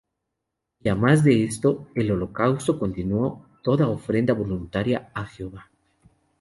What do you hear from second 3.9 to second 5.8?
ofrenda voluntaria á Jehova.